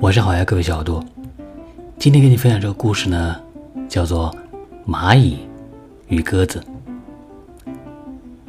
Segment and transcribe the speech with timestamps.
[0.00, 1.04] 晚上好呀，各位小耳朵。
[1.98, 3.40] 今天给你分享这个故事呢，
[3.88, 4.34] 叫做
[4.90, 5.38] 《蚂蚁
[6.08, 6.60] 与鸽子》。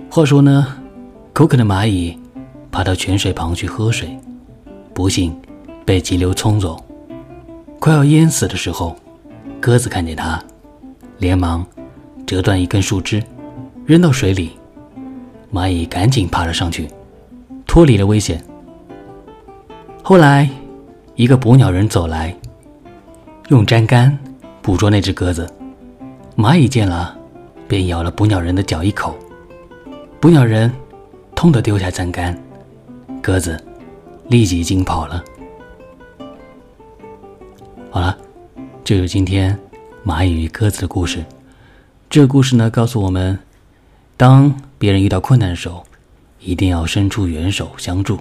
[0.09, 0.75] 话说呢，
[1.31, 2.17] 口渴的蚂蚁
[2.71, 4.17] 爬到泉水旁去喝水，
[4.93, 5.35] 不幸
[5.85, 6.83] 被急流冲走，
[7.79, 8.95] 快要淹死的时候，
[9.61, 10.43] 鸽子看见它，
[11.19, 11.65] 连忙
[12.25, 13.23] 折断一根树枝，
[13.85, 14.51] 扔到水里。
[15.51, 16.89] 蚂蚁赶紧爬了上去，
[17.73, 18.39] 脱离了危险。
[20.03, 20.47] 后来，
[21.15, 22.31] 一个捕鸟人走来。
[23.49, 24.15] 用粘杆
[24.61, 25.51] 捕捉那只鸽子，
[26.37, 27.17] 蚂蚁见了，
[27.67, 29.17] 便咬了捕鸟人的脚一口。
[30.19, 30.71] 捕鸟人
[31.33, 32.39] 痛得丢下粘杆，
[33.23, 33.59] 鸽子
[34.27, 35.23] 立即惊跑了。
[37.89, 38.15] 好了，
[38.83, 39.57] 这就是今天
[40.05, 41.25] 蚂蚁与鸽子的故事。
[42.07, 43.39] 这个故事呢，告诉我们，
[44.15, 45.83] 当别人遇到困难的时候，
[46.45, 48.19] 一定要伸出援手相助，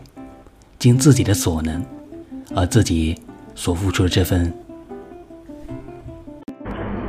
[0.78, 1.84] 尽自己的所能，
[2.54, 3.18] 而自己
[3.52, 4.52] 所付出的这份。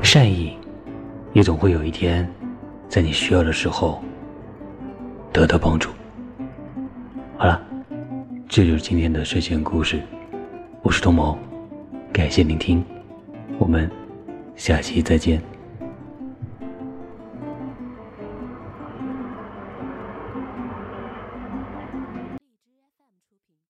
[0.01, 0.57] 善意，
[1.31, 2.27] 也总会有一天，
[2.89, 4.03] 在你需要的时候
[5.31, 5.91] 得到帮助。
[7.37, 7.61] 好了，
[8.49, 10.01] 这就是今天的睡前故事。
[10.81, 11.37] 我是童谋，
[12.11, 12.83] 感谢聆听，
[13.59, 13.89] 我们
[14.55, 15.52] 下期再见。